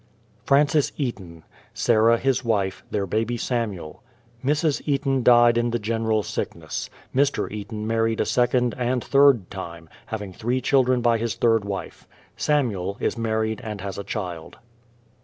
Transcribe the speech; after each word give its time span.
FRANCIS 0.45 0.93
EATON; 0.97 1.43
Sarah, 1.75 2.17
his 2.17 2.43
wife; 2.43 2.83
their 2.89 3.05
baby, 3.05 3.37
Samuel. 3.37 4.01
Mrs. 4.43 4.81
Eaton 4.87 5.21
died 5.21 5.59
in 5.59 5.69
the 5.69 5.77
general 5.77 6.23
sickness. 6.23 6.89
Mr. 7.15 7.51
Eaton 7.51 7.85
mar 7.85 8.05
ried 8.05 8.19
a 8.19 8.25
second 8.25 8.73
and 8.79 9.03
third 9.03 9.51
time, 9.51 9.87
having 10.07 10.33
three 10.33 10.59
children 10.59 11.01
by 11.01 11.19
his 11.19 11.35
third 11.35 11.63
wife. 11.63 12.07
Samuel 12.35 12.97
is 12.99 13.15
married 13.15 13.61
and 13.63 13.79
has 13.81 13.99
a 13.99 14.03
child. 14.03 14.57